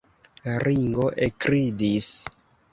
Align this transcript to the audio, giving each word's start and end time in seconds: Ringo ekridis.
Ringo 0.63 1.05
ekridis. 1.27 2.11